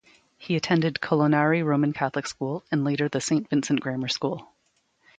[0.39, 4.49] He attended Colonarie Roman Catholic School, and later the Saint Vincent Grammar School.